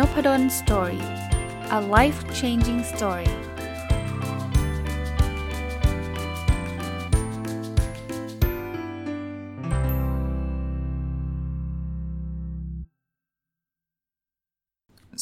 [0.00, 1.04] Nopadol's Story
[1.78, 3.30] a life changing story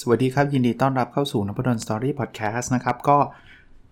[0.01, 3.19] สวัสดีครับ ยินดีต้อนรับเข้าสู่นพดล Story พอดแคสต์นะครับ ก็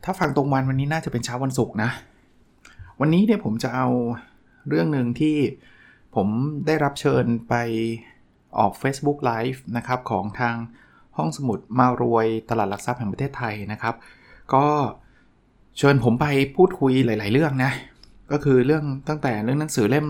[0.05, 1.91] ถ้าฟังตรงวันวันนี้น่าจะเป็นเช้าวันศุกร์นะ
[3.01, 3.89] วันนี้เนี่ยผมจะเอา
[4.69, 5.37] เรื่องหนึ่งที่
[6.15, 6.29] ผม
[6.67, 7.55] ได้รับเชิญไป
[8.59, 10.57] ออก Facebook Live นะครับของทาง
[11.17, 13.95] ห้องสมุดมารวยตลาดหลักทรัพย์แห่งประเทศไทยนะครับ
[14.55, 14.65] ก็
[15.79, 17.73] เชิญผมไปพูดคุยหลาย ๆ เรื่องนะ
[18.33, 20.07] ก็คือเรื่องตั้งแต่เรื่องหนังสือเล่ม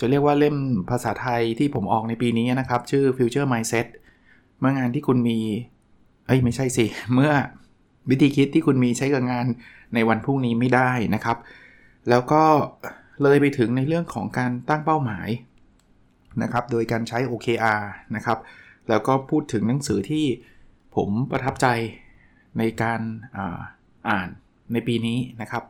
[0.00, 0.56] จะเรียกว่าเล่ม
[0.90, 3.86] ภาษาไทยที่ผมออกในปีนี้นะครับ ชื่อ Future Mindset
[4.60, 5.38] เมื่องานที่คุณมี
[6.26, 7.32] เอ้ยไม่ใช่สิ เมื่อ
[8.10, 9.46] วิธีคิดที่คุณมีใช้กับงาน
[9.94, 11.36] ในวันพรุ่งนี้ไม่ได้นะครับ
[12.08, 12.42] แล้วก็
[13.22, 15.28] เลยไปถึงในเรื่องของการตั้งเป้าหมาย
[16.42, 17.82] นะครับ โดยการใช้ OKR
[18.16, 18.38] นะครับ
[18.88, 20.24] แล้วก็พูดถึงหนังสือที่
[20.96, 21.66] ผมประทับใจ
[22.58, 23.00] ในการ
[23.36, 23.58] อา
[24.08, 24.28] อ่าน
[24.72, 25.64] ในปีนี้นะครับ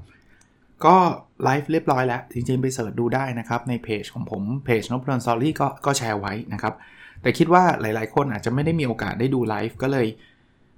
[0.85, 0.97] ก็
[1.45, 6.75] ไลฟ์เรียบร้อยแล้ว จริงๆ ไป search ดูได้นะครับ ในเพจของผมเพจนพดล Story ก็ก็แชร์ไว้นะครับ
[7.23, 10.07] แต่คิดว่าหลายๆ คนอาจจะไม่ได้มีโอกาสได้ดูไลฟ์ก็เลย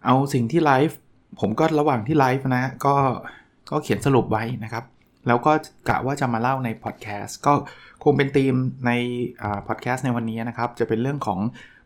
[0.04, 0.96] เอาสิ่งที่ไลฟ์
[1.40, 2.94] ผมก็ระหว่างที่ไลฟ์นะก็
[3.70, 4.84] ก็เขียนสรุปไว้นะครับ
[5.26, 5.52] แล้วก็
[5.88, 7.52] กะว่าจะมาเล่าในพอดแคสต์ก็
[8.04, 8.54] คงเป็นธีม
[8.86, 8.90] ใน
[9.68, 11.38] พอดแคสต์ในวันนี้นะครับ จะเป็นเรื่องของ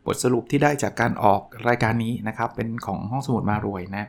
[0.07, 4.05] บทสรุปที่ได้จากการออกรายการนี้นะครับ เป็นของห้องสมุดมารวยนะ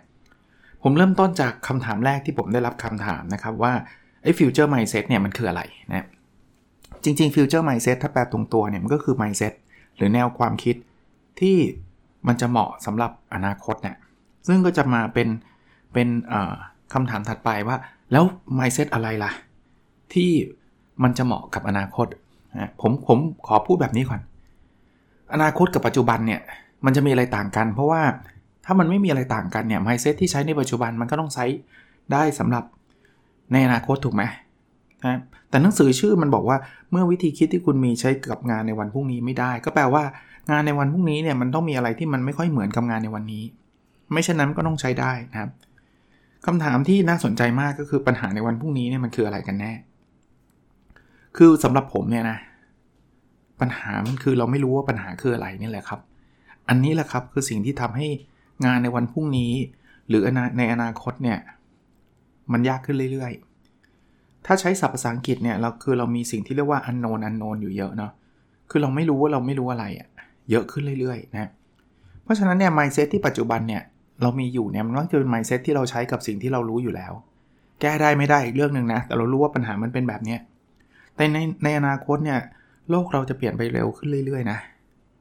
[0.83, 3.73] ผมเริ่มต้นจากคำถามแรกที่ผมได้รับคำถามนะครับว่า
[4.23, 6.07] ไอ้ฟิวเจอร์ไม n ์เซ็ตเนี่ยมันคืออะไรนะ
[7.03, 9.53] จริงๆฟิวเจอร์ไม n ์เซ็ตถ้าแปลตรงตัวเนี่ยมันก็คือไม n ์เซ็ต
[9.95, 10.75] หรือแนวความคิด
[11.39, 11.57] ที่
[12.27, 13.97] มันจะเหมาะสำหรับอนาคตเนี่ย
[14.47, 15.27] ซึ่งก็จะมาเป็น
[15.94, 16.07] เป็น
[16.94, 17.77] คำถามถัดไปว่า
[18.11, 18.23] แล้ว
[18.55, 19.31] ไม n ์เซ็ตอะไรล่ะ
[20.13, 20.31] ที่
[21.03, 22.08] มันจะเหมาะกับอนาคต
[22.59, 24.22] นะผมผมขอพูดแบบนี้ก่อน
[25.33, 26.41] อนาคตกับปัจจุบันเนี่ย
[26.85, 28.01] มันจะมีอะไรต่างกัน เพราะว่า
[28.66, 31.45] ถ้ามันไม่มีอะไรต่างกันเนี่ยไมเซ็ตที่ใช้ในปัจจุบันมันก็ต้องใช้
[32.13, 32.63] ได้สำหรับ
[33.51, 34.23] ในอนาคตถูกไหม
[35.06, 35.19] นะ
[35.50, 36.57] แต่หนังสือชื่อมันบอกว่า
[36.91, 40.03] เมื่อวิธีคิดที่คุณมีใช้กับงานในวันพรุ่งนี้ไม่ได้ ก็แปลว่า
[40.51, 43.44] งานในวันพรุ่งนี้เนี่ยมันต้องมีอะไรที่มันไม่ค่อยเหมือนกับงานในวันนี้
[44.12, 45.50] ไม่เช่นนั้นก็ต้องใช้ได้นะครับ
[46.46, 49.72] คำถามที่น่าสนใจมากก็คือปัญหาในวันพรุ่งนี้เนี่ยมันคืออะไรกันแน่
[51.38, 52.38] คือสำหรับผมเนี่ยนะ
[53.62, 56.00] ปัญหามันคือเราไม่รู้ว่าปัญหาคืออะไรนี่แหละครับ
[56.70, 58.08] อันนี้แหละครับคือสิ่งที่ทำให้
[58.66, 59.52] งานในวันพรุ่งนี้
[60.08, 60.22] หรือ
[60.58, 61.38] ในอนาคตเนี่ย
[62.52, 68.12] มันยากขึ้นเรื่อยๆ ถ้าใช้ศัพท์ภาษาอังกฤษเนี่ยเราคือเรามีสิ่งที่เรียกว่า unknown unknown อยู่เยอะเนาะ
[68.70, 70.08] คือเราไม่รู้ว่าเราไม่รู้อะไรอะ
[70.52, 71.50] เยอะขึ้นเรื่อยๆนะ
[72.24, 73.81] เพราะฉะนั้นเนี่ย mindset ที่ปัจจุบันเนี่ย
[74.22, 77.13] เรามีอยู่เนี่ยมันก็จะเป็น mindset ที่เราใช้กับสิ่งที่เรารู้อยู่แล้ว
[77.81, 80.38] แก้ได้ไม่ได้อีกเรื่องหนึ่งนะ แต่เรารู้ว่าปัญหามันเป็นแบบนี้
[81.16, 82.40] แต่ในในอนาคตเนี่ย
[82.90, 84.59] โลกเราจะเปลี่ยนไปเร็วขึ้นเรื่อยๆนะ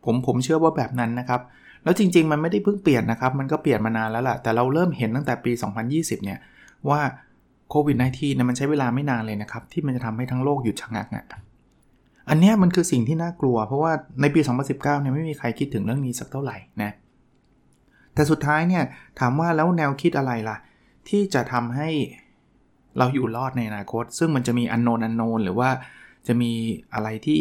[0.04, 1.40] ผมผมเชื่อว่าแบบนั้นนะครับ
[1.84, 5.52] แล้วจริง ๆ มันไม่ได้เพิ่งเปลี่ยนนะครับ มันก็เปลี่ยนมานานแล้วแหละแต่เราเริ่มเห็นตั้งแต่ปี
[5.88, 6.38] 2020 เนี่ย
[6.88, 7.00] ว่า
[7.70, 11.24] โควิด -19 เนี่ยมันใช้เวลาไม่นานเลยนะครับ ที่มันจะทำให้ทั้งโลกหยุดชะงักอะ
[12.28, 16.92] อันนี้มันคือสิ่งที่น่ากลัว เพราะว่าในปี 2019 เนี่ยไม่มีใครคิดถึงเรื่องนี้สักเท่าไหร่นะ
[18.14, 18.84] แต่สุดท้ายเนี่ย
[19.20, 20.56] ถามว่าแล้วแนวคิดอะไรล่ะ
[21.08, 21.88] ที่จะทำให้
[22.98, 25.70] เราอยู่รอดในอนาคต ซึ่งมันจะมีอันโนนอันโนนหรือว่า
[26.26, 26.52] จะมี
[26.94, 27.40] อะไรที่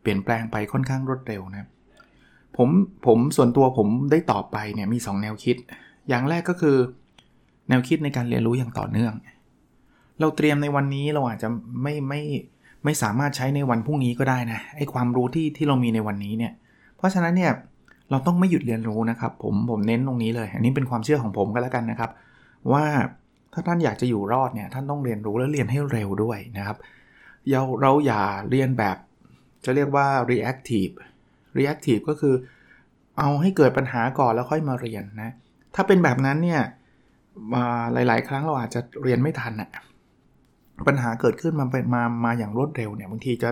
[0.00, 1.68] เปลี่ยนแปลงไปค่อนข้างรวดเร็วนะ
[2.56, 2.68] ผม
[3.06, 5.56] ผมส่วนตัวผมได้ตอบไปเนี่ยมี 2 แนวคิด
[6.08, 6.76] อย่างแรกก็คือ
[7.68, 9.14] แนวคิดในการเรียนรู้อย่างต่อเนื่อง
[10.20, 11.48] เราเตรียมในวันนี้เราอาจจะ
[11.82, 12.22] ไม่ไม่
[12.84, 16.52] ไม่สามารถใช้ในวันพรุ่งนี้ก็ได้นะไอความรู้ที่ที่เรามีในวันนี้เนี่ย
[16.96, 17.52] เพราะฉะนั้นเนี่ย
[18.10, 22.10] เราต้องไม่หยุดเรียนรู้นะครับ ผมผมเน้นตรงนี้เลย อันนี้เป็นความเชื่อของผมก็แล้วกันนะครับ
[22.72, 22.84] ว่า
[23.52, 26.76] ถ้าท่านอยากจะอยู่รอดเนี่ยท่านต้องเรียนรู้และเรียนให้เร็วด้วยนะครับ
[27.50, 28.96] เราเราอย่าเรียนแบบ
[29.64, 30.94] จะเรียกว่า reactive
[31.58, 32.34] reactive ก็คือ
[33.18, 35.30] เอาให้เกิดปัญหาก่อนแล้วค่อยมาเรียนนะ
[35.74, 36.62] ถ้าเป็นแบบนั้นเนี่ย
[37.54, 39.70] มาหลาย ๆ ครั้งเราอาจจะเรียนไม่ทันอะ
[40.88, 43.50] ปัญหาเกิดขึ้นมาเป็นมามาอย่างรวดเร็วเนี่ยบางทีจะ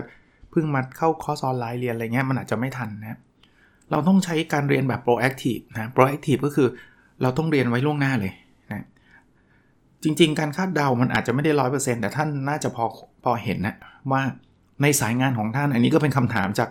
[0.51, 3.19] เพิ่งมาเข้าคอร์สออนไลน์เรียนอะไรเงี้ยมันอาจจะไม่ทันนะ
[3.91, 6.67] เราต้องใช้การเรียนแบบ proactive นะ proactive ก็คือ
[7.21, 8.33] เราต้องเรียนไว้ล่วงหน้าเลย
[8.71, 8.85] นะ
[10.03, 12.85] จริง ๆ การคาดเดา มันอาจจะไม่ได้ร้อยเปอร์เซ็นต์แต่ท่านน่าจะพอ
[13.23, 13.75] พอเห็นนะ
[14.11, 14.21] ว่า
[14.81, 16.69] ในสายงานของท่าน อันนี้ก็เป็นคำถามจาก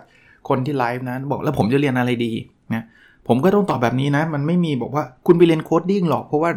[0.49, 2.31] คนที่ไลฟ์นะบอกแล้วผมจะเรียนอะไรดี
[2.73, 2.83] นะ
[3.27, 6.51] ผมก็ต้องตอบแบบนี้นะ มันไม่มีบอกว่าคุณไปเรียน coding หรอก เพราะว่า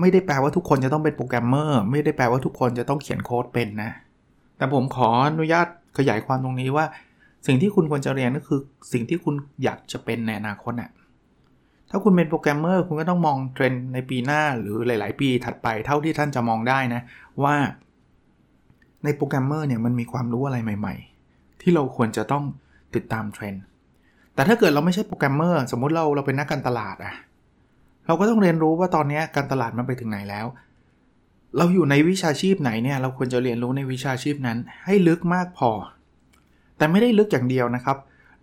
[0.00, 3.90] ไม่ได้แปลว่าทุกคนจะต้องเป็นโปรแกรมเมอร์ไม่ได้แปลว่าทุกคนจะต้องเขียนโค้ดเป็นนะ
[4.56, 5.66] แต่ผมขออนุญาต
[5.98, 6.86] ขยายความตรงนี้ว่า
[7.46, 8.60] สิ่งที่คุณควรจะเรียนก็คือ
[8.92, 9.34] สิ่งที่คุณ
[9.64, 10.90] อยากจะเป็นในอนาคตนะ่ะ
[11.90, 17.02] ถ้าคุณเป็นโปรแกรมเมอร์คุณก็ต้องมองเทรนด์ในปีหน้าหรือหลาย ๆ ปีถัดไปเท่าที่ท่านจะมองได้นะ
[17.44, 17.56] ว่า
[19.04, 20.94] ในโปรแกรมเมอร์เนี่ยมันมีความรู้อะไรใหม่
[21.28, 22.44] ๆ ที่เราควรจะต้อง
[22.94, 23.62] ติดตามเทรนด์
[24.34, 27.14] แต่แต่ถ้าเกิดเราไม่ใช่โปรแกรมเมอร์สมมติเราเราเป็นนักการตลาดอะ
[28.06, 30.46] เราก็ต้องเรียนรู้ว่าตอนนี้การตลาดมันไปถึงไหนแล้ว
[31.56, 35.70] เราอยู่ในวิชาชีพไหนเนี่ยเราควรจะเรียนรู้ในวิชาชีพนั้นให้ลึกมากพอ
[36.80, 37.96] แต่ไม่ได้ลึกอย่างเดียวนะครับ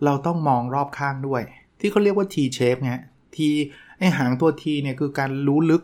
[0.06, 1.42] เราต้องมองรอบข้างด้วย
[1.80, 3.00] ที่เขาเรียกว่า T shape เนี่ย
[3.36, 3.38] T
[3.98, 5.84] ไอหางตัว T เนี่ยคือการรู้ลึก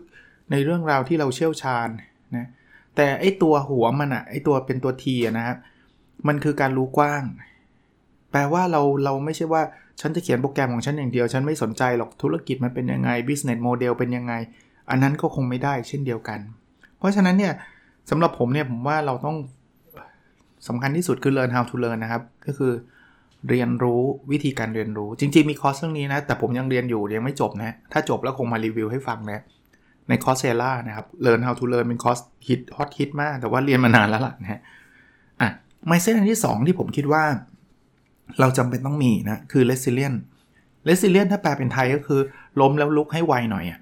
[0.52, 1.88] ในเรื่องราวที่เราเชี่ยวชาญ
[2.36, 2.48] นะ
[2.96, 5.06] แต่ไอตัวหัวมันอะไอตัวเป็นตัว T
[5.38, 5.58] นะครับ
[6.28, 7.24] มันคือการรู้กว้าง
[8.32, 9.62] แปลว่าเราเราไม่ใช่ว่า
[10.02, 14.34] ฉันจะเขียนโปรแกรมของฉันอย่างเดียว ฉันไม่สนใจหรอกธุรกิจมันเป็นยังไง business model เป็นยังไง
[14.90, 16.40] อันนั้นก็คงไม่ได้เช่นเดียวกัน
[16.98, 17.54] เพราะฉะนั้นเนี่ย
[18.10, 19.38] สำหรับผมเนี่ยผมว่าเราต้อง
[20.68, 22.74] สำคัญที่สุดคือ learn how to learn นะครับ ก็คือ
[23.50, 24.02] เรียนรู้
[24.32, 29.40] วิธีการเรียนรู้ จริง ๆ มีคอร์สเรื่องนี้นะ แต่ผมยังเรียนอยู่ยังไม่จบนะ ถ้าจบแล้วคงมารีวิวให้ฟังนะ
[30.10, 34.60] ใน Coursera นะครับ learn how to learn เป็นคอร์สฮิตฮอตฮิตมาก แต่ว่าเรียนมานานแล้วล่ะนะฮะ
[35.42, 35.50] อะ
[35.88, 37.24] mindset อันที่ 2 ที่ผมคิดว่า
[38.40, 40.18] เราจำเป็นต้องมีนะคือ resilient
[40.88, 42.20] resilient ถ้าแปลเป็นไทยก็คือ
[42.62, 43.80] ล้มแล้วลุกให้ไวหน่อยอะ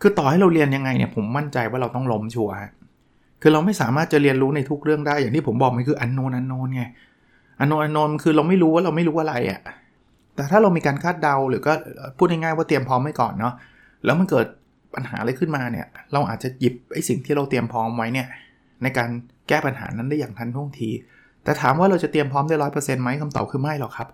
[0.00, 2.54] คือต่อให้เราเรียนยังไงเนี่ยผมมั่นใจว่าเราต้องล้มชัวร์
[3.42, 6.82] คือเราไม่สามารถจะเรียนรู้ในทุกเรื่องได้ อย่างที่ผมบอกมันคืออันโนนอันโนนไง
[7.60, 9.60] อันโนนอันโนนคือเราไม่รู้ว่าเราไม่รู้อะไรอะ่ะ
[10.34, 11.72] แต่ถ้าเรามีการคาดเดาหรือก็
[12.16, 13.54] พูดง่ายๆว่าเตรียมพร้อมไว้ก่อนเนาะ
[14.04, 14.46] แล้วมันเกิด
[14.94, 18.26] ปัญหาอะไรขึ้นมาเนี่ย เราอาจจะหยิบไอ้สิ่งที่เราเตรียมพร้อมไว้เนี่ย
[18.82, 19.08] ในการ
[19.48, 20.90] แก้ปัญหานั้นได้อย่างทันท่วงที
[21.44, 24.08] แต่ถามว่าเราจะเตรียมพร้อมได้ร้อยเปอร์เซ็นต์ไหมคำตอบคือไม่หรอกครับ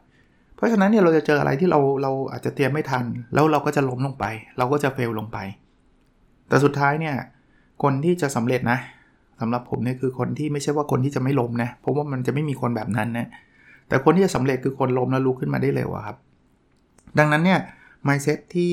[0.57, 3.05] เพราะฉะนั้นเนี่ยเราจะเจออะไรที่เราเราอาจจะเตรียมไม่ทัน
[3.35, 4.25] แล้วเราก็จะล้มลงไป
[4.59, 5.39] เราก็จะเฟลลงไป
[6.49, 7.15] แต่สุดท้ายเนี่ย
[7.83, 8.79] คนที่จะสำเร็จนะ
[9.41, 13.27] สำหรับผมเนี่ยคือคนที่ไม่ใช่ว่าคนที่จะไม่ล้มนะเพราะว่ามันจะไม่มีคนแบบนั้นนะ
[13.89, 16.17] แต่คนที่จะสำเร็จคือคนล้มแล้วลุกขึ้นมาได้เร็วครับ
[17.19, 17.61] ดังนั้นเนี่ย
[18.07, 18.73] mindset ที่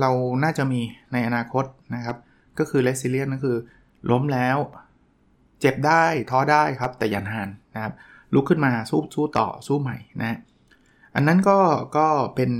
[0.00, 0.10] เรา
[0.44, 0.80] น่าจะมี
[1.12, 1.64] ในอนาคต
[1.94, 2.16] นะครับ
[2.58, 3.56] ก็คือ resilient ก็คือ
[4.10, 4.58] ล้มแล้ว
[5.60, 7.92] เจ็บได้ท้อได้ครับ แต่อย่านานนะครับ
[8.34, 10.38] ลุกขึ้นมาสู้สู้ต่อสู้ใหม่นะ
[11.14, 11.58] อันนั้นก็
[11.96, 12.50] ก็เป็น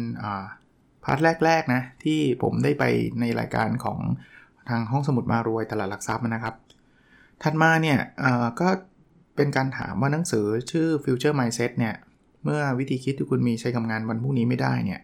[1.05, 2.85] part แรก ๆ นะ ที่ผมได้ไป
[3.20, 3.99] ในรายการของ
[4.69, 6.55] ทางห้องสมุดมารวยตลาดหลักทรัพย์นะครับ
[7.43, 7.99] ถัดมาเนี่ย
[8.61, 8.69] ก็
[9.37, 11.94] เป็นการถามว่าหนังสือชื่อ Future Mindset เนี่ย
[12.44, 15.00] เมื่อวิธีคิดที่คุณมีใช้กับงานวันพรุ่งนี้ไม่ได้เนี่ย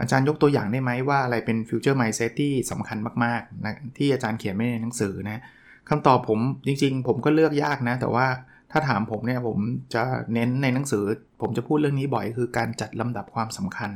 [0.00, 5.42] อาจารย์ยกตัวอย่างได้ไหมว่าอะไรเป็น Future Mindset ที่สำคัญมากๆนะที่อาจารย์เขียนไว้ในหนังสือนะ
[5.88, 8.26] คำตอบผมจริงๆ ผมก็เลือกยากนะ แต่ว่า
[8.72, 9.58] ถ้าถามผมเนี่ยผม
[9.94, 10.02] จะ
[10.34, 11.04] เน้นในหนังสือ
[11.40, 13.90] ผมจะพูดเรื่องนี้บ่อยคือการจัดลำดับความสำคัญ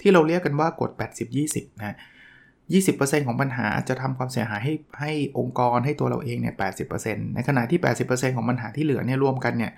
[0.00, 0.90] ที่เราเรียกกันว่ากฎ
[1.36, 1.96] 80-20 นะ
[2.72, 6.54] 20%ของปัญหาจะทำความเสียหายให้ให้องค์กรให้ตัวเราเองเนี่ย
[6.94, 9.72] 80%ในขณะที่ 80%ของปัญหาที่เหลือเนี่ยรวมกันเนี่ย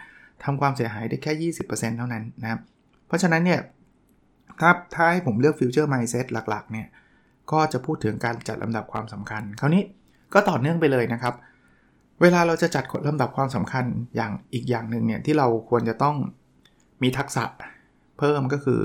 [0.44, 2.60] ทำความเสียหายได้แค่ 20%เท่านั้นนะครับ
[3.06, 3.60] เพราะฉะนั้นเนี่ย
[4.60, 6.86] ถ้าถ้าให้ผมเลือก Future Mindset หลักๆเนี่ย
[7.52, 9.82] ก็จะพูดถึงการจัดลำดับความสำคัญ คราวนี้
[10.34, 11.34] ก็ต่อเนื่องไปเลยนะครับ
[12.22, 13.84] เวลาเราจะจัดลำดับความสำคัญ
[14.16, 16.16] อย่างอีกอย่างหนึ่งเนี่ยที่เราควรจะต้อง
[17.02, 17.44] มีทักษะ
[18.18, 18.80] เพิ่มก็คือ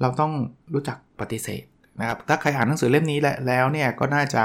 [0.00, 0.32] เราต้อง
[0.74, 1.64] รู้จักปฏิเสธ
[2.00, 3.18] นะครับถ้าใครอ่านหนังสือเล่มนี้
[3.48, 4.42] แล้วเนี่ยก็น่าจะ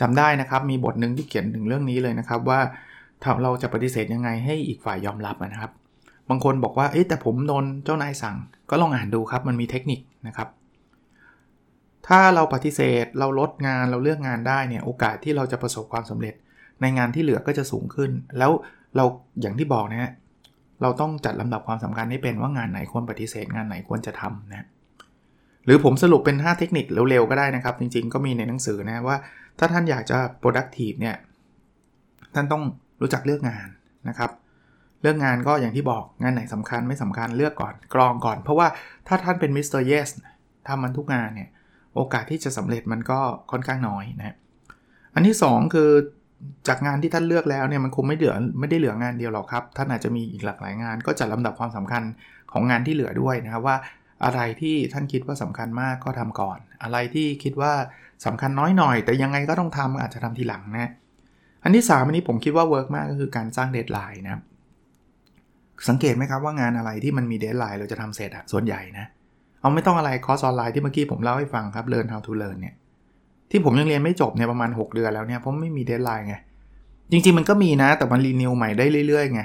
[0.00, 2.60] จำได้นะครับ มีบทหนึ่งที่เขียนถึงเรื่องนี้เลยนะครับว่า
[3.42, 5.72] เราจะปฏิเสธยังไงให้อีกฝ่ายยอมรับนะครับ
[6.28, 8.36] บางคนบอกว่าเอ๊ะแต่ผมโดนเจ้านายสั่ง
[8.70, 10.48] ก็ลองอ่านดูครับมันมีเทคนิคนะครับ
[12.06, 16.34] ถ้าเราปฏิเสธเราลดงานเราเลือกงานได้เนี่ยโอกาสที่เราจะประสบความสำเร็จ
[16.80, 18.50] ในงานที่เหลือก็จะสูงขึ้น แล้ว
[18.96, 19.04] เรา
[19.40, 20.12] อย่างที่บอกนะฮะ
[20.82, 24.66] เราต้องจัดลำดับความสำคัญให้เป็นว่างานไหนควรปฏิเสธงานไหนควรจะทำนะ
[25.66, 29.16] หรือผมสรุปเป็น 5 เทคนิคเร็วๆ ก็ได้นะครับ จริงๆ ก็มีในหนังสือนะว่า
[29.58, 31.16] ถ้าท่านอยากจะ productive เนี่ย
[32.34, 32.62] ท่านต้อง
[33.00, 33.68] รู้จักเลือกงาน
[34.08, 34.30] นะครับ
[35.02, 38.68] เลือกงานก็อย่างที่บอกงานไหนสำคัญไม่สำคัญเลือกก่อนกรองก่อน เพราะว่า
[39.08, 40.08] ถ้าท่านเป็น Mister Yes
[40.68, 41.48] ทำมันทุกงานเนี่ย
[41.94, 43.18] โอกาสที่จะสำเร็จมันก็
[43.52, 44.36] ค่อนข้างน้อยนะ
[45.14, 45.90] อันที่ 2 คือ
[46.68, 52.02] จากงานที่ท่านเลือกแล้วเนี่ยมันคงไม่เหลือไม่ได้เหลืองานเดียวหรอกครับ ท่านอาจจะมีอีกหลากหลายงาน ก็จัดลำดับความสำคัญ
[52.52, 53.76] ของงานที่เหลือด้วยนะครับว่า
[54.24, 57.72] อะไรที่ท่านคิดว่าสำคัญมากก็ทำก่อน อะไรที่คิดว่า
[58.26, 60.90] สำคัญน้อยหน่อย แต่ยังไงก็ต้องทำอาจจะทำทีหลังนะ
[61.62, 64.42] อันที่ 3 อันนี้ผมคิดว่า work มากก็คือการสร้าง deadline นะครับ
[65.88, 69.06] สังเกตไหมครับว่างานอะไรที่มันมี deadline เราจะทำเสร็จอะส่วนใหญ่นะ
[69.60, 72.74] เอาไม่ต้องอะไรคอร์สออนไลน์ที่เมื่อกี้ผมเล่าให้ฟังครับ Learn How to Learn เนี่ย
[73.50, 76.36] ที่ผมยังเรียนไม่จบเนี่ยประมาณ 6 เดือนแล้วเนี่ยเพราะไม่มี deadline ไง
[77.10, 79.42] จริงๆมันก็มีนะ แต่มัน renew ใหม่ได้เรื่อยๆไง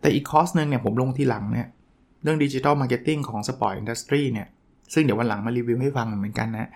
[0.00, 1.66] แต่อีกคอร์สหนึ่งเนี่ยผมลงทีหลังเนี่ย
[2.24, 4.48] เรื่อง digital marketing ของ sport industry เนี่ย
[4.94, 6.70] ซึ่งเดี๋ยววันหลังมารีวิวให้ฟังเหมือนกันนะ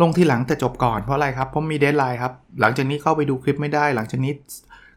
[0.00, 4.32] ลงทีหลังแต่จบก่อนเพราะอะไรครับ เพราะมี deadline ครับ หลังจากนี้เข้าไปดูคลิปไม่ได้ หลังจากนี้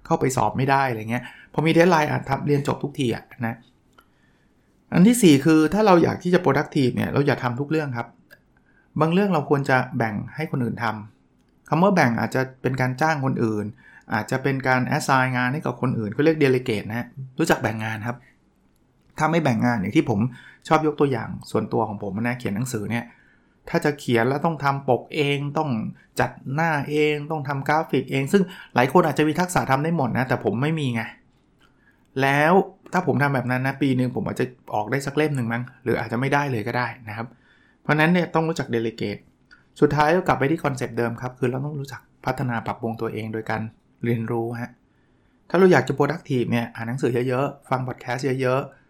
[0.06, 1.24] เข้าไปสอบไม่ได้อะไรเงี้ย
[1.54, 3.56] พอมีเดทไลน์อาจทำเรียนจบทุกทีอะนะ
[4.94, 8.08] อันที่ 4 คือถ้าเราอยากที่จะ productive เนี่ยเราอย่าทำทุกเรื่องครับ
[9.00, 13.66] บางเรื่องเราควรจะแบ่งให้คนอื่นทำคำว่าแบ่งอาจจะเป็นการจ้างคนอื่น
[14.14, 17.08] อาจจะเป็นการ assign งานให้กับคนอื่นก็เรียก delegate นะ
[17.40, 18.18] รู้จักแบ่งงานครับ
[19.18, 20.20] ถ้าไม่แบ่งงานอย่างที่ผม
[20.68, 23.06] ชอบยกตัวอย่างส่วนตัวของผมนะเขียนหนังสือเนี่ย
[23.70, 25.70] ถ้าจะเขียนแล้วต้องทำปกเองต้อง
[26.20, 28.44] จัดหน้าเองต้องทำกราฟิกเอง ซึ่ง
[28.76, 31.02] หลายคนอาจจะมีทักษะทำได้หมดนะแต่ผมไม่มีไง
[32.22, 32.54] แล้ว
[32.94, 37.28] ถ้าผมทำแบบนั้นนะปีหนึ่งผมอาจจะออกได้สักเล่มหนึ่งมั้งหรืออาจจะไม่ได้เลยก็ได้นะครับ
[37.82, 39.18] เพราะนั้นเนี่ยต้องรู้จัก delegate
[39.82, 43.62] สุดท้ายก็กลับไปที่คอนเซปต์เดิมครับ คือเราต้องรู้จักพัฒนาปรับปรุงตัวเองโดยการ
[44.04, 44.72] เรียนรู้ฮะ
[45.50, 48.83] ถ้าเราอยากจะ productive เนี่ยอ่านหนังสือเยอะๆ ฟังพอดแคสต์เยอะๆ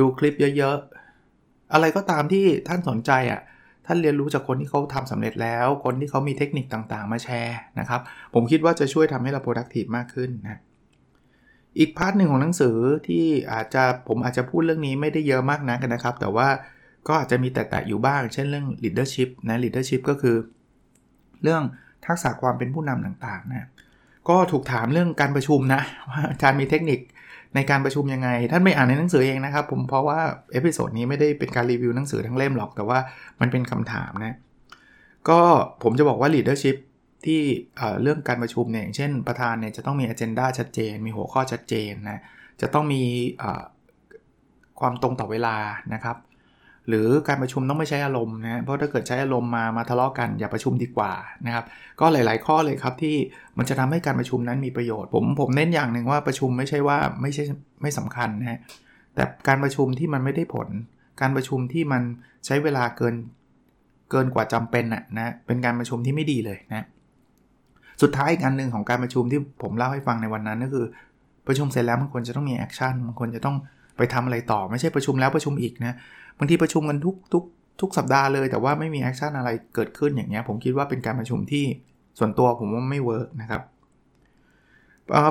[0.00, 3.40] ดูคลิปเยอะๆ อะไรก็ตามที่ท่านสนใจอะ่ะ
[3.86, 8.00] ท่านเรียนรู้จากคนที่เขาทำสำเร็จแล้ว คนที่เขามีเทคนิคต่างๆ มาแชร์นะครับ
[8.34, 10.60] ผมคิดว่าจะช่วยทำให้เรา productive มากขึ้นนะ
[11.78, 12.76] อีก part หนึ่งของหนังสือ
[13.08, 16.48] ที่อาจจะผมอาจจะพูดเรื่องนี้ไม่ได้เยอะมากนักนะครับ แต่ว่า
[17.08, 20.36] ก็อาจจะมีแตะๆอยู่บ้าง เช่นเรื่อง leadership นะ leadership ก็คือ
[21.42, 21.62] เรื่อง
[22.06, 23.68] ทักษะความเป็นผู้นำต่างๆนะ
[24.28, 27.00] ก็ถูกถามเรื่องการประชุมนะว่าอาจารย์มีเทคนิค
[27.54, 30.20] ในการประชุมยังไง ท่านไปอ่านในหนังสือเองนะครับ ผมเพราะว่า
[30.52, 32.98] episode นี้ไม่ได้เป็นการรีวิวหนังสือทั้งเล่มหรอกแต่ว่า
[33.40, 34.36] มันเป็นคำถามนะ
[35.28, 35.40] ก็
[35.82, 36.76] ผมจะบอกว่า leadership
[37.26, 37.40] ที่
[38.02, 42.22] เรื่องการประชุมเนี่ยอย่างเช่นประธานเนี่ยจะต้องมี agenda ชัดเจน มีหัวข้อชัดเจนนะ
[42.60, 43.02] จะต้องมี
[44.80, 45.56] ความตรงต่อเวลา
[45.94, 46.16] นะครับ
[46.88, 51.12] หรือการประชุมต้องไม่ใช้อารมณ์นะเพราะถ้าเกิดใช้อารมณ์มามาทะเลาะกันอย่าประชุมดีกว่า
[51.46, 51.64] นะครับ
[52.00, 53.16] ก็หลาย ๆ ข้อเลยครับที่
[53.58, 57.44] มันจะทำให้การประชุมนั้นมีประโยชน์ ผมผมเน้นอย่างหนึ่งว่าประชุมไม่ใช่ว่าไม่ใช่
[57.82, 58.60] ไม่สำคัญนะ
[59.14, 60.68] แต่การประชุมที่มันไม่ได้ผล
[61.20, 62.02] การประชุมที่มัน
[62.46, 63.14] ใช้เวลาเกิน
[64.10, 66.86] เกินกว่าจำเป็นนะนะเป็นการประชุมที่ไม่ดีเลยนะ
[68.02, 70.86] สุดท้ายอีกอันหนึ่งของการประชุมที่ผมเล่าให้ฟังในวันนั้นก็คือ
[71.46, 73.56] ประชุมเสร็จแล้วมันควรจะต้องมี action มันควรจะต้อง
[73.98, 75.94] ไปทำอะไรต่อไม่ใช่ประชุมแล้วประชุมอีกนะ
[76.38, 77.44] บางทีประชุมกันทุกทุก
[77.80, 81.64] ทุกสัปดาห์เลย แต่ว่าไม่มี action อะไรเกิดขึ้นอย่างเงี้ยผมคิดว่าเป็นการประชุมที่
[82.18, 83.62] ส่วนตัวผมว่าไม่ work นะครับ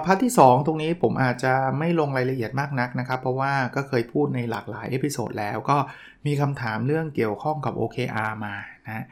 [0.06, 5.78] part ที่ 2 ตรงนี้ผมอาจจะไม่ลงรายละเอียดมากนักนะครับ เพราะว่าก็เคยพูดในหลากหลาย episode แล้วก็
[6.26, 8.54] มีคำถามเรื่องเกี่ยวข้องกับ OKR มา
[8.86, 9.06] นะ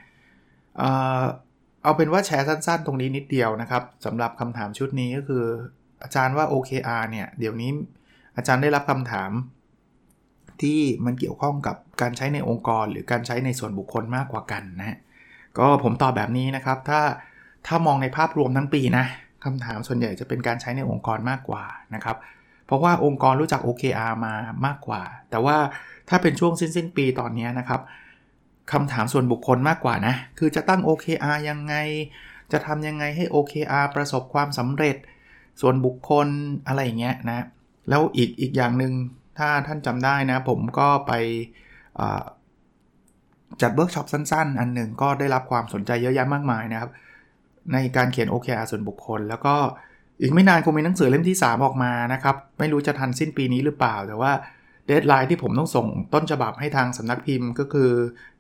[1.84, 5.46] เอาเป็นว่าแชร์สั้นๆ ตรงนี้นิดเดียวนะครับสำหรับคำถามชุดนี้ก็คือ
[6.04, 7.72] อาจารย์ว่า OKR เนี่ย เดี๋ยวนี้
[8.38, 9.32] อาจารย์ได้รับคำถาม
[10.62, 14.98] ที่มันเกี่ยวข้องกับการใช้ในองค์กร หรือการใช้ในส่วนบุคคลมากกว่ากันนะ
[15.58, 17.02] ก็ผมตอบแบบนี้นะครับ ถ้า
[17.68, 19.06] ถ้ามองในภาพรวมทั้งปีนะ
[19.46, 21.64] คำถามส่วนใหญ่จะเป็นการใช้ในองค์กรมากกว่า
[21.96, 22.18] นะครับ
[22.66, 24.34] เพราะว่าองค์กรรู้จัก OKR มา
[24.66, 25.58] มากกว่า แต่ว่า
[26.10, 27.82] ถ้าเป็นช่วงสิ้นสิ้นปีตอนนี้นะครับ
[28.72, 31.76] คำถามส่วนบุคคลมากกว่านะ คือจะตั้ง OKR ยังไง
[32.52, 34.98] จะทำยังไงให้ OKR ประสบความสำเร็จ
[35.62, 36.28] ส่วนบุคคล
[36.68, 37.46] อะไรอย่างเงี้ยนะ
[37.90, 38.94] แล้วอีกอีกอย่างหนึ่ง
[39.38, 41.12] ถ้าท่านจำได้นะ ผมก็ไป
[43.62, 46.92] จัดเวิร์กช็อปสั้น ๆ อันหนึ่งก็ได้รับความสนใจเยอะแยะมากมายนะครับ
[47.74, 49.56] ในการเขียน OKR ส่วนบุคคล แล้วก็
[50.22, 54.32] อีกไม่นานคงมีหนังสือเล่มที่ 3 ออกมานะครับ ไม่รู้จะทันสิ้นปีนี้หรือเปล่า แต่ว่า
[54.86, 57.92] deadline ที่ผมต้องส่งต้นฉบับให้ทางสำนักพิมพ์ก็คือ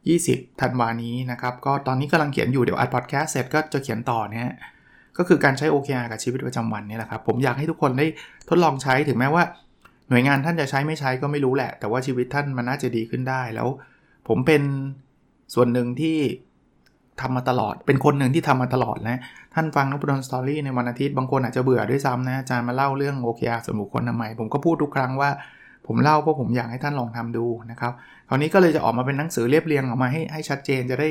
[0.05, 4.49] 20 ธันวานี้นะครับ ก็ตอนนี้กำลังเขียนอยู่เดี๋ยวอัดพอดแคสต์เสร็จก็จะเขียนต่อเนี่ย
[5.17, 8.05] ก็คือการใช้ OKR กับชีวิตประจำวันนี่แหละครับ ผมอยากให้ทุกคนได้
[8.49, 9.43] ทดลองใช้ถึงแม้ว่า
[10.09, 13.67] หน่วยงานท่านจะใช้ไม่ใช้ก็ไม่รู้แหละ แต่ว่าชีวิตท่านมันน่าจะดีขึ้นได้แล้ว
[14.27, 14.61] ผมเป็น
[15.53, 16.17] ส่วนหนึ่งที่
[17.21, 19.19] ทำมาตลอด เป็นคนหนึ่งที่ทำมาตลอดนะ
[19.55, 25.29] ท่านฟังนบุดนสตอรี่ในวันอาทิตย์บางคนอาจจะเบื่อด้วยซ้ำนะอาจารย์มาเล่าเรื่องโอเคอาส่วนบุคคลทำไมผมก็พูดทุกครั้งว่า
[25.87, 27.93] ผมเล่าเพราะผมอยากให้ท่านลองทำดูนะครับ
[28.27, 31.07] คราวนี้ก็เลยจะออกมาเป็นหนังสือเรียบเรียงออกมาให้ให้ชัดเจนจะได้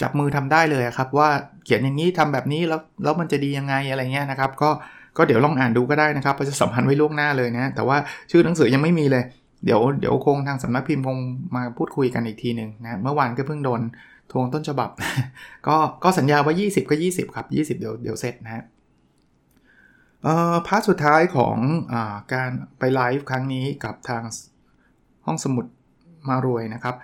[0.00, 1.28] จับมือทำได้เลยครับ ว่า
[1.64, 4.70] เขียนอย่างนี้ทำแบบนี้แล้วแล้วมันจะดียังไงอะไรเงี้ยนะครับ ก็
[5.16, 7.96] ก็เดี๋ยวลองอ่านดูก็ได้นะครับประชาสัมพันธ์ไว้ล่วงหน้าเลยนะแต่ว่า
[8.30, 9.24] ชื่อหนังสือยังไม่มีเลย
[9.64, 11.18] เดี๋ยวเดี๋ยวคงทางสำนักพิมพ์คง
[11.54, 13.80] มาพูดคุยกันอีกทีหนึ่งนะเมื่อวานก็เพิ่งโดน
[14.32, 14.90] ทวงต้นฉบับ
[15.66, 18.64] ก็ก็สัญญาว่า 20 ก็ 20 ครับ 20 เดี๋ยวเดี๋ยวเสร็จนะฮะ
[20.22, 21.56] เออ part สุดท้ายของ
[21.92, 21.94] อ
[22.32, 24.22] การไปไลฟ์ครั้งนี้กับทาง
[25.26, 25.66] ห้องสมุด
[26.28, 26.94] มารวยนะครับ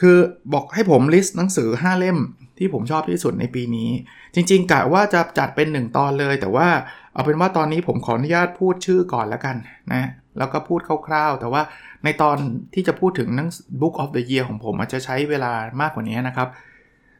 [0.00, 0.16] คือ
[0.52, 2.18] บอกให้ผม list หนังสือ 5 เล่ม
[2.58, 3.90] ที่ผมชอบที่สุดในปีนี้
[4.34, 6.68] จริงๆกะว่าจะจัดเป็น 1 ตอนเลย แต่ว่า
[7.12, 9.56] เอาเป็นว่าตอนนี้ผมขออนุญาตพูดชื่อก่อนแล้วกัน
[9.92, 11.62] นะแล้วก็พูดคร่าวๆ แต่ว่า
[12.04, 12.36] ในตอน
[12.74, 13.48] ที่จะพูดถึงหนัง
[13.80, 16.48] Book of the Year ของผมอาจจะใช้เวลามากกว่านี้นะครับ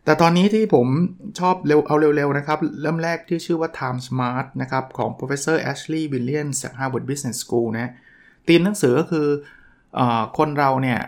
[0.04, 0.86] แต่ตอนนี้ที่ผม
[1.38, 7.90] ชอบเร็วเอาเร็วๆนะครับ เริ่มแรกที่ชื่อว่า Time Smart นะครับ ของ Professor Ashley Williams จาก Harvard Business School นะ
[8.48, 9.28] ธีมหนังสือก็คือ
[9.98, 10.00] อ
[10.38, 10.98] คนเราเนี่ย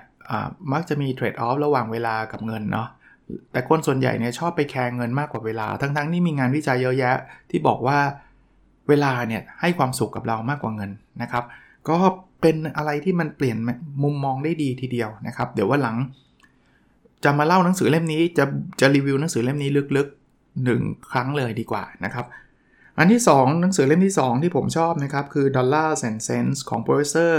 [0.73, 2.89] มักจะมีเทรดออฟระหว่างเวลากับเงินเนาะ
[3.53, 7.17] แต่คนส่วนใหญ่เนี่ยชอบไปแคร์เงินมากกว่าเวลา ทั้งๆที่มีงานวิจัยเยอะแยะ
[7.51, 7.99] ที่บอกว่า
[8.89, 10.91] เวลาเนี่ยให้ความสุขกับเรามากกว่าเงิน
[11.23, 11.45] นะครับ
[11.89, 11.97] ก็
[12.41, 13.59] เป็นอะไรที่มันเปลี่ยน
[14.03, 15.97] มุมมองได้ดีทีเดียวนะครับ เดี๋ยววันหลัง
[17.25, 18.45] จะมาเล่าหนังสือเล่มนี้จะ
[18.81, 20.81] จะรีวิวหนังสือเล่มนี้ลึกๆหนึ่ง
[21.13, 22.27] ครั้งเลยดีกว่านะครับ
[22.99, 27.33] อันที่ 2 หนังสือเล่มที่ 2 ที่ผมชอบนะครับ คือ Dollars and Sense ของ Professor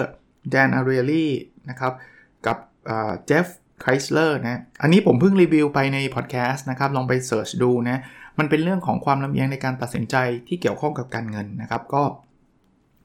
[0.51, 1.27] แดนอารีเลี
[1.69, 1.99] นะครับกับ
[3.27, 3.47] เจฟ
[3.81, 8.01] ไครสเลอร์นะอันนี้ผมเพิ่งรีวิวไปในพอดแคสต์นะครับ ลองไป search ดูนะ
[8.39, 10.15] มันเป็นเรื่องของความลำเอียงในการตัดสินใจ
[10.47, 12.03] ที่เกี่ยวข้องกับการเงินนะครับ ก็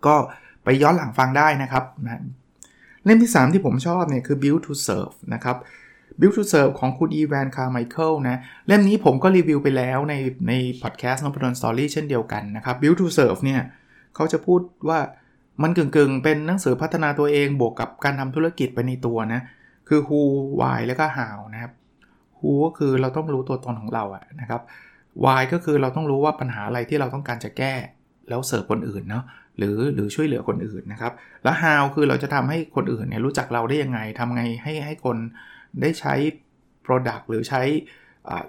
[0.07, 0.17] ก็
[0.65, 2.23] ไปย้อนหลังฟังได้นะครับนะ
[3.05, 5.57] เล่มที่ 3 ที่ผมชอบเนี่ยคือ Build to Serve นะครับ
[6.21, 10.15] Build to Serve ของคุณอีแวนคาร์ไมเคิลนะ เล่มนี้ผมก็รีวิวไปแล้วใน
[10.49, 10.53] ใน
[10.83, 13.61] พอดแคสต์นพดล story เช่นเดียวกันนะครับ Build to Serve เนี่ย
[14.15, 15.01] เขาจะพูดว่า
[15.63, 19.41] มันกึ่งๆ เป็นหนังสือพัฒนาตัวเองบวกกับการทำธุรกิจไปในตัวนะ
[19.89, 20.21] คือ who
[20.61, 21.73] why แล้วก็ how นะครับ
[22.39, 24.63] who ก็คือเราต้องรู้ตัวตนของเราอะนะครับ
[25.25, 27.75] why ก็คือเราต้องรู้ว่าปัญหาอะไรที่เราต้องการจะแก้
[28.29, 29.25] แล้วเสิร์ฟคนอื่นเนาะ
[29.59, 31.13] หรือหรือช่วยเหลือคนอื่นนะครับ
[31.45, 35.17] แล้ว how คือเราจะทำให้คนอื่นเนี่ยรู้จักเราได้ยังไงทำไงให้ให้คน
[35.81, 36.15] ได้ใช้
[36.87, 37.63] product หรือใช้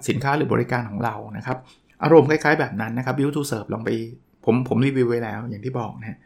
[0.08, 1.58] สินค้าหรือบริการของเรานะครับ
[2.02, 3.90] อารมณ์คล้ายๆแบบนั้นนะครับ build to serve ลองไป
[4.44, 6.18] ผมผมรีวิวไว้แล้วอย่างที่บอกนะ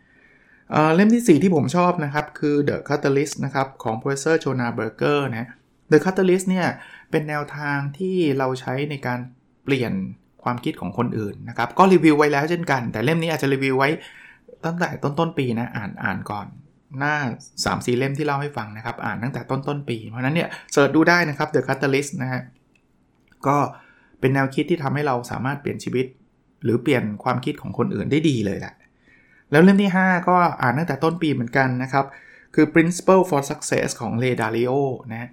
[0.95, 5.49] เล่มที่ 4 ที่ผมชอบนะครับ คือ The Catalyst นะครับ ของ Professor Jonah Berger นะ
[5.93, 6.67] The Catalyst เนี่ย
[7.11, 9.19] เป็นแนวทางที่เราใช้ในการ
[9.65, 9.93] เปลี่ยน
[10.43, 13.89] ความคิดของคนอื่นนะครับ ก็รีวิวไว้แล้วเช่นกัน แต่เล่มนี้อาจจะรีวิวไว้
[14.65, 16.47] ตั้งแต่ต้นต้นปีนะ อ่านอ่านก่อน
[16.99, 17.17] หน้า
[17.65, 22.43] 3 4 เล่มที่เล่าให้ฟังนะครับ อ่านตั้งแต่ต้นต้นปี เพราะนั้นเนี่ยเสิร์ชดูได้นะครับ The Catalyst นะฮะ
[23.47, 23.57] ก็
[24.21, 26.07] เป็นแนวคิดที่ทำให้เราสามารถเปลี่ยนชีวิต
[26.65, 28.75] หรือเปลี่ยนความคิดของคนอื่นได้ดีเลยแหละ
[29.53, 32.05] แล้วเล่มที่ 5 ก็อ่านตั้งแต่ต้นปีเหมือนกันนะครับ
[32.55, 34.73] คือ Principle for Success ของ Ray Dalio
[35.13, 35.31] นะ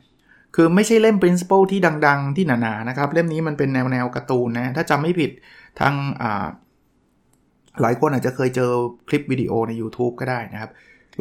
[0.55, 5.31] คือไม่ใช่เล่ม Principle ที่ดัง ๆ ที่หนาๆนะครับ เล่มนี้มันเป็นแนวแนวการ์ตูนนะ ถ้าจำไม่ผิด
[5.79, 5.93] ทาง
[7.81, 8.71] หลายคนอาจจะเคยเจอ
[9.09, 10.71] คลิปวิดีโอใน YouTube ก็ได้นะครับ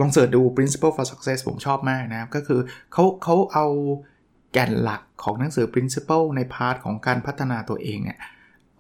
[0.01, 2.61] ลอง search ดู Principle for Success ผมชอบมากนะครับ ก็คือ
[2.93, 3.67] เขาเขาเอา
[4.53, 8.19] แก่นหลักของหนังสือ Principle ใน part ของการพัฒนาตัวเองเนี่ย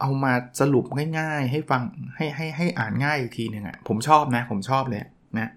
[0.00, 0.85] เอามาสรุป
[1.19, 1.83] ง่ายๆ ให้ฟัง
[2.17, 5.02] ให้ให้ให้อ่านง่ายอีกทีหนึ่งอะ่ะผมชอบนะ ผมชอบเลย
[5.38, 5.50] นะ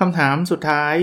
[0.00, 0.94] คำถามสุดท้าย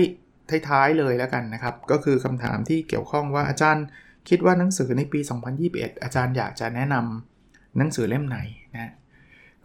[0.68, 3.84] ท้ายๆเลยแล้วกันนะครับ ก็คือคำถามที่เกี่ยวข้องว่าอาจารย์
[4.28, 5.20] คิดว่าหนังสือในปี
[5.62, 8.38] 2021 อาจารย์อยากจะแนะนำหนังสือเล่มไหน
[8.74, 8.92] นะ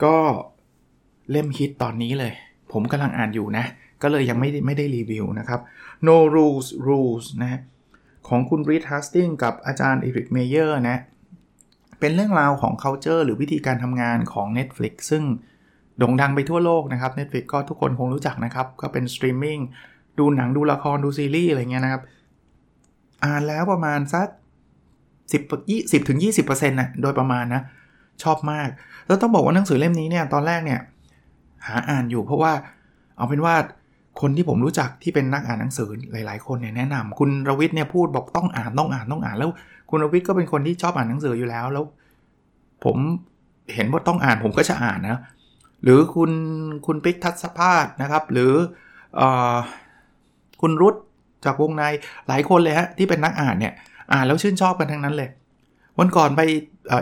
[0.04, 0.15] ก็
[1.32, 2.34] เล่มฮิตตอนนี้เลย
[2.71, 3.65] ผมกำลังอ่านอยู่นะ
[4.02, 5.60] ก็เลยยังไม่ได้ไม่ได้รีวิวนะครับ
[6.08, 7.60] No Rules Rules นะ
[8.28, 10.97] ของคุณ Reed Hastings กับอาจารย์เอรินเมเยอร์นะ
[12.01, 15.23] เป็นเรื่องราวของ culture หรือวิธีการทำงานของ Netflix ซึ่ง
[15.97, 19.59] โด่งดังไปทั่วโลกนะครับ Netflix ก็ทุกคนคงรู้จักนะครับ ก็เป็นสตรีมมิ่ง
[20.19, 22.01] ดูหนังดูละครดูซีรีส์อะไรเงี้ยนะครับ
[23.25, 24.27] อ่านแล้วประมาณสัก
[25.41, 27.61] 10 20ถึง20%นะโดยประมาณนะ
[28.23, 28.69] ชอบมาก
[29.07, 30.79] แล้วต้องบอกว่าหนังสือเล่มนี้เนี่ยตอนแรกเนี่ย
[31.67, 32.53] หาอ่านอยู่เพราะว่า
[33.17, 33.55] เอาเป็นว่า
[34.19, 39.50] คนที่ผมรู้จักที่เป็นนักอ่านหนังสือหลาย ๆ คนเนี่ยแนะนำคุณรวิทย์เนี่ยพูดบอกต้องอ่านต้องอ่านต้องอ่านแล้ว
[39.89, 41.86] คุณรวิทย์ก็เป็นคนที่ชอบอ่านหนังสืออยู่แล้วแล้ว
[42.86, 42.97] ผม
[43.74, 45.21] เห็นว่าต้องอ่านผมก็จะอ่านนะ
[45.84, 46.32] หรือคุณ
[46.86, 48.54] คุณปิ๊กทัศภาสนะครับ หรือ
[49.19, 49.21] อ
[50.62, 50.95] คุณรุต
[51.45, 51.84] จากวงใน
[52.28, 53.74] หลายคนเลยฮะที่เป็นนักอ่านเนี่ย
[54.13, 55.30] อ่านแล้วชื่นชอบกันทั้งนั้นเลย
[56.00, 56.41] วันก่อนไป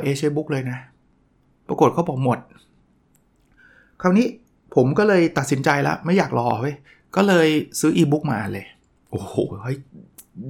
[0.04, 0.78] เอเชียบุ๊กเลยนะ
[1.67, 2.39] ปรากฏเขาบอกหมด
[4.02, 4.28] คราวนี้
[4.76, 6.76] ผมก็เลยตัดสินใจแล้วไม่อยากรอเว้ย
[7.15, 7.48] ก็เลย
[7.80, 8.65] ซื้ออีบุ๊กมาเลย
[9.12, 9.78] โอ้โหเฮ้ย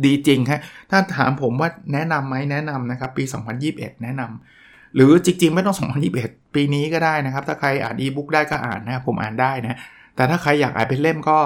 [0.06, 3.24] ดีจริงฮะถ้าถามผมว่าแนะนำไหมแนะนำนะครับ ปี
[3.64, 5.76] 2021 แนะนำหรือจริง ๆ ไม่ต้อง
[6.16, 9.78] 2021 ปีนี้ก็ได้นะครับ ถ้าใครอ่านอีบุ๊กได้ก็อ่านนะผมอ่านได้นะ
[10.16, 11.40] แต่ถ้าใครอยากอ่านเป็นเล่มก็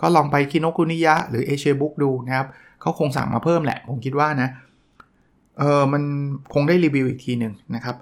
[0.00, 2.46] ก็ลองไปคิโนคุนิยะ หรือเอเชียบุ๊กดูนะครับ
[2.80, 4.48] เขาคงสั่งมาเพิ่มแหละ ผมคิดว่านะ
[5.58, 6.02] เออมัน
[6.54, 7.96] คงได้รีวิวอีกทีหนึ่งนะครับ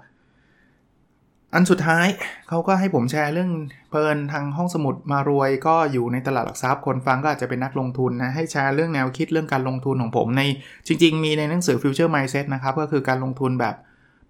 [1.53, 2.07] อันสุดท้าย
[2.49, 3.51] เขาก็ให้ผมแชร์เรื่อง
[3.89, 10.41] เพลินทางห้องสมุดมารวยก็อยู่ในตลาดหลักทรัพย์คนฟังก็อาจจะเป็นนักลงทุนนะ ให้แชร์เรื่องแนวคิดเรื่องการลงทุนของผมใน
[10.87, 13.75] จริง ๆ มีในหนังสือ Future Mindset นะครับ ก็คือการลงทุนแบบ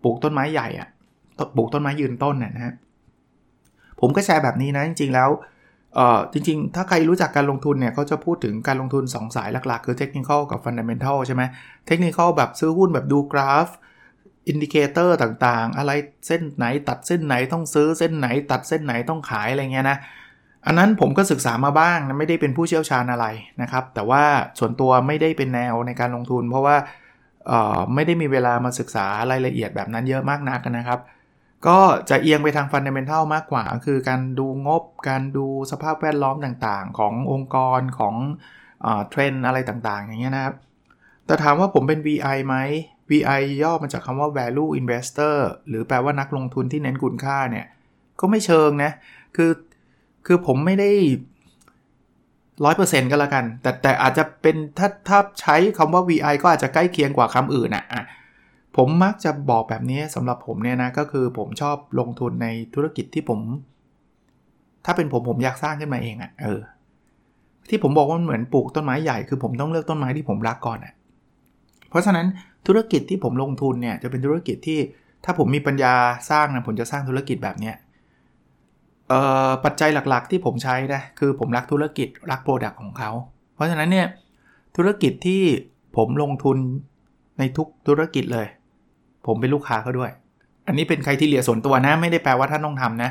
[0.04, 0.90] ปลูกต้นไม้ใหญ่อะ
[1.56, 2.74] ปลูกต้นไม้ยืนต้นนะฮะ
[4.02, 5.30] ผมก็แชร์แบบนี้นะ จริง ๆ แล้ว
[5.96, 11.44] เอ่อจริง ๆ ถ้าใครรู้จักการลงทุนเนี่ยเขาจะพูดถึงการลงทุน 2 สายหลัก ๆ คือเทคนิคกับฟันเดเมนทัลใช่ไหม
[11.88, 13.70] เทคนิคแบบซื้อหุ้นแบบดูกราฟ
[14.48, 15.92] indicator ต่างๆ อะไร
[16.28, 19.98] เส้นไหนตัดเส้นไหนต้องซื้อเส้นไหน ตัดเส้นไหนต้องขายอะไรเงี้ยนะ
[20.66, 23.26] อันนั้นผมก็ศึกษามาบ้างไม่ได้เป็นผู้เชี่ยวชาญอะไร
[23.62, 24.24] นะครับ แต่ว่า
[24.60, 26.76] ส่วนตัวไม่ได้เป็นแนวในการลงทุน เพราะว่า
[27.94, 31.00] ไม่ได้มีเวลามาศึกษารายละเอียดแบบนั้นเยอะมากนักนะครับ
[31.68, 31.80] ก็
[32.10, 38.16] จะเอียงไปทาง fundamental มากกว่า คือการดูงบ การดูสภาพแวดล้อมต่างๆ ขององค์กรของ
[39.10, 40.56] เทรนอะไรต่างๆ อย่างเงี้ยนะครับ
[41.26, 42.56] แต่ถามว่าผมเป็น VI ไหม
[43.10, 45.36] VI ย่อมาจากคำว่า value investor
[45.68, 47.66] หรือแปลว่านักลงทุนที่เน้นคุณค่าเนี่ย
[48.20, 48.92] ก็ไม่เชิงนะ
[49.36, 49.52] คือ
[50.26, 50.92] คือผมไม่ได้
[52.66, 58.04] ร้อยเปอร์เซ็นต์ก็แล้วกัน แต่แต่อาจจะเป็นถ้าถ้าใช้คำว่า VI ก็อาจจะใกล้เคียงกว่าคำอื่นอะ่ะ
[58.78, 63.40] ผมมักจะบอกแบบนี้สำหรับผมเนี่ยนะ ก็คือผมชอบลงทุนในธุรกิจที่ผม
[64.86, 66.62] ถ้าเป็นผมผมอยากสร้างขึ้นมาเองอะ่ะ เออ
[67.70, 70.94] ที่ผมบอกว่ามันเหมือนปลูกต้นไม้ใหญ่คือผมต้องเลือกต้นไม้ที่ผมรักก่อนอะ
[71.90, 72.26] เพราะฉะนั้น
[72.68, 74.80] ธุรกิจที่ผมลงทุนเนี่ยจะเป็นธุรกิจที่
[75.26, 75.94] ถ้าผมมีปัญญา
[76.30, 77.76] สร้างนะผมจะสร้างธุรกิจแบบเนี้ย
[79.66, 83.12] ปัจจัยหลักๆที่ผมใช้นะคือผมรักธุรกิจรัก product ของเขา
[83.56, 84.08] เพราะฉะนั้นเนี่ย
[84.78, 85.42] ธุรกิจที่
[85.98, 86.58] ผมลงทุน
[87.40, 88.48] ในทุกธุรกิจเลย
[89.28, 90.12] ผมเป็นลูกค้าเขาด้วย
[90.68, 93.10] อันนี้เป็นใครที่เหลียส่วนตัวนะ ไม่ได้แปลว่าท่านต้องทำนะ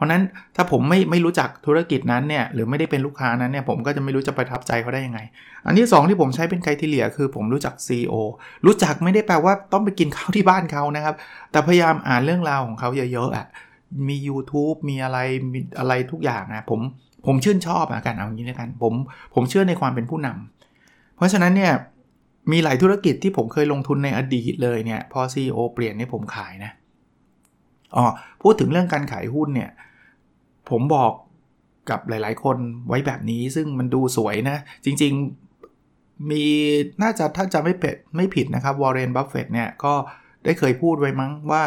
[0.00, 0.24] เพราะนั้น
[0.56, 5.20] ถ้าผมไม่ไม่รู้จักธุรกิจนั้นเนี่ยหรือไม่ได้เป็นลูกค้านั้นเนี่ยผมก็จะไม่รู้จะประทับใจเขาได้ยังไง
[5.66, 8.14] อันที่ 2 ที่ผมใช้เป็นใครที่เหลียคือผมรู้จัก CEO
[8.66, 11.14] รู้จักไม่ได้แปลว่าต้องไปกินข้าวที่บ้านเขานะครับ
[11.50, 13.46] แต่พยายามอ่านเรื่องราวของเขาเยอะๆอะ
[14.08, 15.18] มี YouTube มีอะไร
[15.52, 16.80] มีอะไรทุกอย่างนะผม
[17.26, 18.94] ผมชื่นชอบอะกันเอางี้แล้วกันผม
[19.34, 21.72] ผมเชื่อในความเป็นผู้นำเพราะฉะนั้นเนี่ย
[22.52, 26.72] มีหลายธุรกิจที่ผมเคยลงทุนในอดีตเลยเนี่ยพอ CEO เปลี่ยนนี่ผมขายนะ
[27.96, 28.04] อ๋อ
[28.42, 29.70] พูดถึงเรื่องการขายหุ้นเนี่ย
[30.72, 31.12] ผมบอก
[31.90, 32.56] กับหลาย ๆ คน
[32.88, 35.12] ไว้แบบนี้ซึ่งมันดูสวยนะ จริง
[35.70, 36.44] ๆ มี
[37.02, 39.94] น่าจะถ้าจำไม่ผิดไม่ผิดนะครับวอร์เรนบัฟเฟตเนี่ย ก็
[40.44, 41.62] ได้เคยพูดไว้มั้งว่า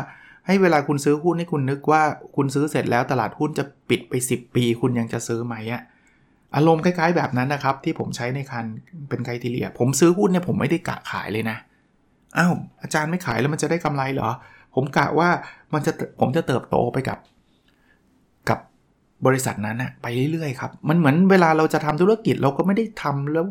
[0.48, 2.04] ให้เวลาคุณซื้อหุ้นให้คุณนึกว่า
[2.36, 5.82] คุณซื้อเสร็จแล้วตลาดหุ้นจะปิดไป 10 ปี คุณยังจะซื้อไหมอะ
[6.56, 8.66] อารมณ์คล้าย ๆ แบบนั้นนะครับ ที่ผมใช้ในคัน
[9.10, 11.58] เป็นไคทีเลีย ผมซื้อหุ้นเนี่ยผมไม่ได้กะขายเลยนะ
[12.38, 14.30] อ้าวอาจารย์ไม่ขายแล้วมันจะได้กำไรเหรอ
[14.76, 15.30] ผมกะว่า
[15.74, 17.18] มันจะผมจะเติบโตไปกับ
[19.26, 23.46] บริษัทนั้นนะไปเรื่อยๆครับ มันเหมือนเวลาเราจะทำธุรกิจเราก็ไม่ได้ทำแล้ว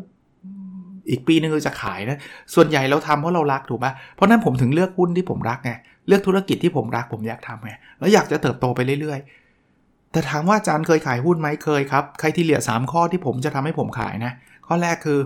[1.09, 2.17] อีกปีนึงเราจะขายนะ
[2.53, 5.71] ส่วนใหญ่เราทำเพราะเรารักถูกปะเพราะนั้นผมถึงเลือกหุ้นที่ผมรักไง
[6.07, 14.31] เลือกธุรกิจที่ผมรักผมอยากทำไง แล้วอยากจะเติบโตไปเรื่อยๆ แต่ถามว่าอาจารย์เคยขายหุ้นไหมเคยครับ ใครที่เหลือ 3 ข้อที่ผมจะทำให้ผมขายนะ
[14.67, 15.19] ข้อแรกคือ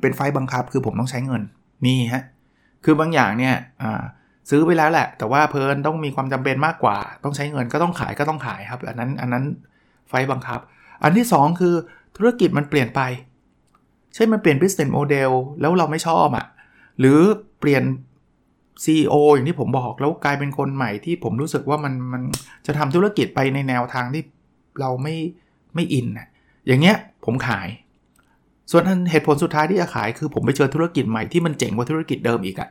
[0.00, 1.42] เป็นไฟบังคับคือผมต้องใช้เงิน
[1.84, 2.22] มีฮะ
[2.84, 3.54] คือบางอย่างเนี่ย
[4.50, 9.44] ซื้อไปแล้วแหละ แต่ว่าเพลินต้องมีความจำเป็นมากกว่า ต้องใช้เงินก็ต้องขายก็ต้องขายครับ อันนั้นอันนั้น
[10.08, 10.60] ไฟบังคับ
[11.02, 11.74] อันที่ 2 คือ
[12.16, 13.00] ธุรกิจมันเปลี่ยนไป
[14.14, 15.30] ใช่มันเปลี่ยน business model
[15.60, 16.46] แล้วเราไม่ชอบอะ่ะ
[17.00, 17.20] หรือ
[17.60, 17.84] เปลี่ยน
[18.84, 22.22] CEO อย่างที่ผมบอกแล้วกลายเป็นคนใหม่ที่ผมรู้สึกว่ามันมัน
[22.66, 24.22] จะทำธุรกิจไปในแนวทางที่
[24.80, 25.16] เราไม่
[25.74, 26.26] ไม่อินนะ
[26.66, 27.68] อย่างเงี้ยผมขาย
[28.70, 32.70] ส่วนเหตุผลสุดท้ายที่จะขายคือผมไปเจอธุรกิจใหม่ที่มันเจ๋งกว่าธุรกิจเดิมอีกอะ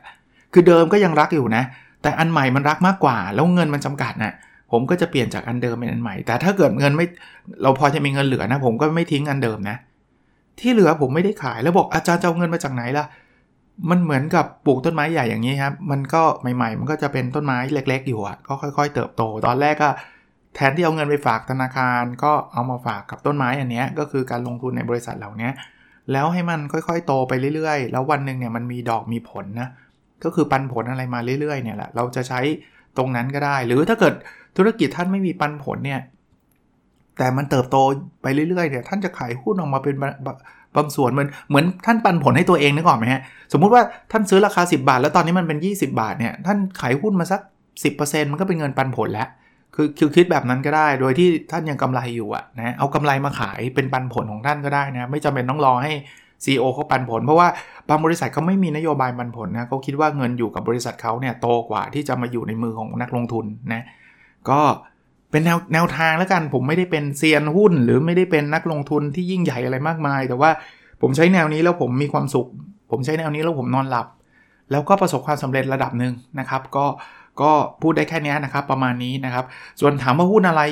[0.52, 1.64] คือเดิมก็ยังรักอยู่นะ
[2.02, 4.32] แต่อันใหม่มันรักมากกว่า แล้วเงินมันจำกัดนะ
[4.72, 7.06] ผมก็จะเปลี่ยนจากอันเดิมเป็นอันใหม่ แต่ถ้าเกิดเงินไม่
[7.62, 9.76] เราพอจะมีเงินเหลือนะ ผมก็ไม่ทิ้งอันเดิมนะ
[10.60, 13.04] ที่เหลือผมไม่ได้ขายแล้วบอกอาจารย์จะเอาเงินมาจากไหนล่ะ
[13.90, 16.22] มันเหมือนกับปลูกต้นไม้ใหญ่อย่างนี้ครับ มันก็
[16.56, 19.88] ใหม่ๆ มันก็จะเป็นต้นไม้เล็ก ๆ อยู่อะก็ค่อยๆ เติบโต ตอนแรกก็
[20.54, 25.50] แทนที่เอาเงินไปฝากธนาคาร ก็เอามาฝากกับต้นไม้อันนี้ก็คือการลงทุนในบริษัทเหล่านี้
[26.12, 29.68] แล้วให้มันค่อยๆ โตไปเรื่อยๆ แล้ววันหนึ่งเนี่ยมันมีดอกมีผลนะ
[30.24, 32.40] ก็คือปันผลอะไรมาเรื่อยๆเนี่ยแหละเราจะใช้
[32.96, 34.14] ตรงนั้นก็ได้ หรือถ้าเกิด
[34.56, 36.00] ธุรกิจท่านไม่มีปันผลเนี่ย
[37.18, 37.76] แต่มันเติบโต
[38.22, 39.94] ไปเรื่อยๆเนี่ยท่านจะขายหุ้นออกมาเป็น
[40.76, 47.40] บางส่วนเหมือนเหมือนท่านปันผลให้ตัวเองนึกออกไหมฮะสมมุติว่าท่านซื้อราคา 10 บาท แล้วตอนนี้มันเป็น 20 บาทเนี่ยท่านขายหุ้นมาสัก
[47.84, 49.28] 10%มันก็เป็นเงินปันผลแล้ว
[49.74, 55.92] คือคือคิดแบบนั้นก็ได้ โดยที่ท่านยังกำไรอยู่อะนะเอากำไรมาขายเป็นปันผลของท่านก็ได้นะไม่จำเป็นต้องรอให้
[56.44, 57.48] CEO เขาปันผล เพราะว่า
[57.88, 63.82] บางบริษัทเขาไม่มีนโยบายปันผลนะเขาคิดว่าเงินอยู่กับบริษัทเขาเนี่ยโตกว่าที่จะมาอยู่ในมือของนักลงทุนนะ
[64.50, 64.60] ก็
[65.30, 70.50] เป็นแนวแนวทางแล้วกันผมไม่ได้เป็นเซียนหุ้น หรือไม่ได้เป็นนักลงทุนที่ยิ่งใหญ่อะไรมากมาย แต่ว่า
[71.02, 72.48] ผมใช้แนวนี้แล้วผมมีความสุข
[72.90, 74.06] ผมใช้แนวนี้แล้วผมนอนหลับ
[74.70, 76.86] แล้วก็ประสบความสำเร็จระดับหนึ่งนะครับ ก็
[77.40, 77.50] ก็
[77.82, 79.44] พูดได้แค่นี้นะครับประมาณนี้นะครับ
[79.80, 80.62] ส่วนถามว่าหุ้นอะไร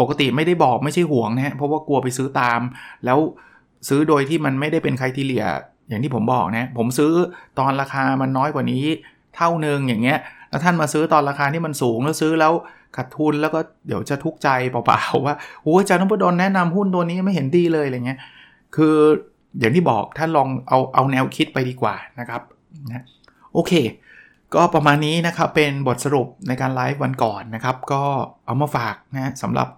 [0.00, 2.60] ปกติไม่ได้บอกไม่ใช่ห่วงนะฮะเพราะว่ากลัวไปซื้อตาม
[3.04, 3.18] แล้ว
[3.88, 5.46] ซื้อโดยที่มันไม่ได้เป็นใครทีเลีย
[5.88, 7.12] อย่างที่ผมบอกนะผมซื้อ
[7.58, 8.84] ตอนราคามันน้อยกว่านี้
[9.36, 10.18] เท่านึงอย่างเงี้ย
[10.50, 12.52] แล้วท่านมาซื้อตอนราคาที่มันสูงแล้วซื้อแล้ว
[12.96, 18.18] ขาดทุนแล้วก็เดี๋ยวจะทุกข์ใจเปล่าๆว่าโอ้อาจารย์นพดลแนะนำหุ้นตัวนี้ไม่เห็นดีเลยอะไรเงี้ย
[18.76, 18.96] คือ
[19.58, 22.42] อย่างที่บอกท่านลองเอาเอาแนวคิดไปดีกว่านะครับ
[22.88, 23.04] นะ
[23.54, 23.72] โอเค
[24.54, 28.02] ก็ประมาณนี้นะครับเป็นบทสรุปในการไลฟ์วันก่อนนะครับ ก็
[28.46, 29.68] เอามาฝากนะสำหรับ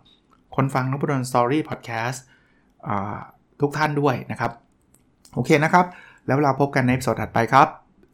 [0.56, 2.24] คนฟังนพดลสตอรี่พอดแคสต์
[3.60, 4.50] ทุกท่านด้วยนะครับ
[5.34, 5.86] โอเคนะครับ
[6.26, 7.68] แล้วเราพบกันในสดถัดไปครับ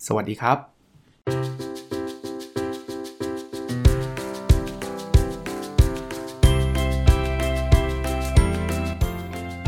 [0.06, 0.58] สวัสดีครับ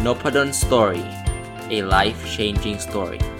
[0.04, 1.04] n o p a d o n Story
[1.76, 3.37] a life changing story